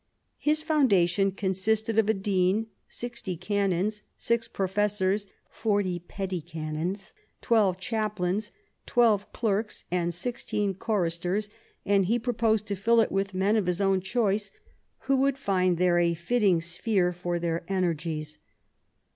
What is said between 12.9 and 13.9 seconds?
it with men of his